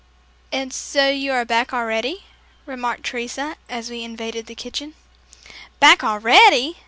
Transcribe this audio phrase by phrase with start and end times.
[0.51, 2.23] "And so you are back already,"
[2.65, 4.95] remarked Teresa as we invaded the kitchen.
[5.79, 6.77] "Back already!"